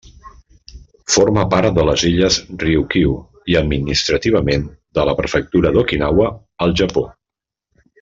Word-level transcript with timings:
Forma 1.15 1.43
part 1.51 1.77
Illes 2.13 2.39
Ryūkyū 2.65 3.13
i, 3.53 3.59
administrativament, 3.63 4.67
de 4.99 5.07
la 5.11 5.17
Prefectura 5.23 5.77
d'Okinawa, 5.79 6.35
al 6.67 6.79
Japó. 6.83 7.09